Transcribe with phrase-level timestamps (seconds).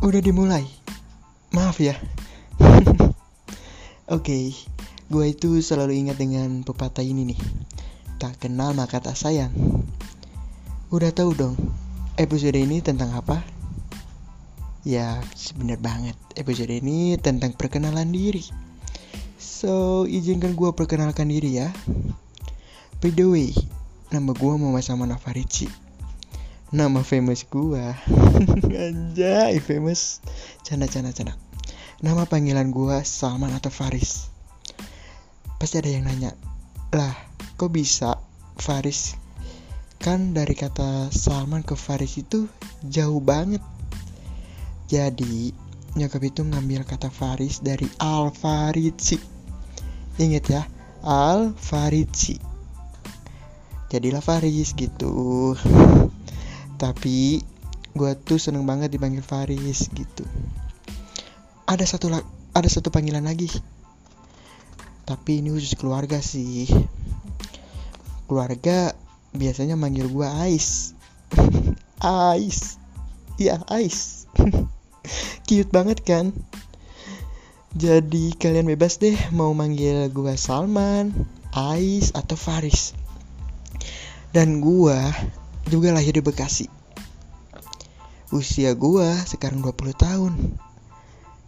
[0.00, 0.64] Udah dimulai.
[1.52, 1.92] Maaf ya.
[4.16, 4.56] Oke,
[5.12, 7.40] gue itu selalu ingat dengan pepatah ini nih.
[8.16, 9.52] Tak kenal maka tak sayang.
[10.88, 11.52] Udah tahu dong,
[12.16, 13.44] episode ini tentang apa?
[14.88, 16.16] Ya, sebenar banget.
[16.32, 18.48] Episode ini tentang perkenalan diri.
[19.36, 21.68] So, izinkan gue perkenalkan diri ya.
[23.04, 23.52] By the way,
[24.08, 25.89] nama gue Muhammad Saman Farici.
[26.70, 27.82] Nama famous gue.
[28.86, 30.22] Anjay, famous.
[30.62, 31.34] Canda, canda, canda.
[31.98, 34.30] Nama panggilan gue Salman atau Faris.
[35.58, 36.30] Pasti ada yang nanya,
[36.94, 37.10] lah
[37.58, 38.22] kok bisa
[38.54, 39.18] Faris?
[39.98, 42.46] Kan dari kata Salman ke Faris itu
[42.86, 43.66] jauh banget.
[44.86, 45.50] Jadi
[45.98, 49.18] nyokap itu ngambil kata Faris dari Al Farici.
[50.22, 50.62] Ingat ya,
[51.02, 52.38] Al Farici.
[53.90, 55.58] Jadilah Faris gitu.
[56.80, 57.44] Tapi
[57.92, 60.24] gue tuh seneng banget dipanggil Faris gitu.
[61.68, 62.08] Ada satu
[62.56, 63.52] ada satu panggilan lagi.
[65.04, 66.64] Tapi ini khusus keluarga sih.
[68.24, 68.96] Keluarga
[69.36, 70.96] biasanya manggil gua Ais.
[72.00, 72.80] Ais.
[73.36, 74.30] Iya Ais.
[75.46, 76.32] Cute banget kan?
[77.76, 81.12] Jadi kalian bebas deh mau manggil gua Salman
[81.52, 82.94] Ais atau Faris.
[84.32, 85.10] Dan gua
[85.66, 86.79] juga lahir di Bekasi
[88.30, 90.34] usia gua sekarang 20 tahun.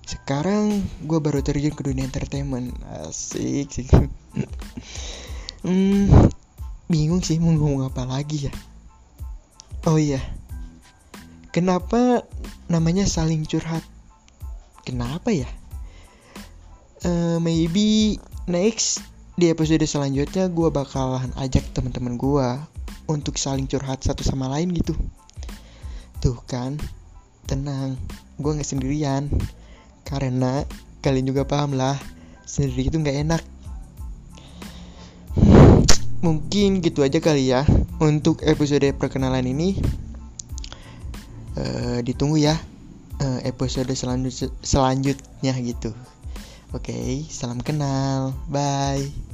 [0.02, 2.75] Sekarang gue baru terjun ke dunia entertainment.
[3.06, 3.86] Asik sih.
[5.62, 6.10] Hmm,
[6.91, 8.53] bingung sih mau ngomong apa lagi ya.
[9.86, 10.19] Oh iya.
[11.55, 12.27] Kenapa
[12.66, 13.86] namanya saling curhat?
[14.83, 15.47] Kenapa ya?
[17.06, 18.19] Uh, maybe
[18.50, 19.06] next
[19.38, 22.48] di episode selanjutnya gue bakalan ajak teman-teman gue
[23.06, 24.98] untuk saling curhat satu sama lain gitu
[26.23, 26.78] tuh kan
[27.51, 27.98] tenang
[28.39, 29.27] gue nggak sendirian
[30.06, 30.62] karena
[31.03, 31.99] kalian juga paham lah,
[32.47, 33.43] sendiri itu nggak enak.
[36.22, 37.66] Mungkin gitu aja kali ya
[37.99, 39.75] untuk episode perkenalan ini.
[41.53, 42.56] Uh, ditunggu ya
[43.21, 45.91] uh, episode selanjut selanjutnya gitu.
[46.72, 48.33] Oke, okay, salam kenal.
[48.49, 49.31] Bye.